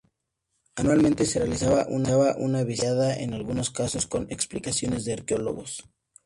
[0.77, 5.83] Anualmente se realizaba una visita guiada, en algunos casos con explicaciones de arqueólogos.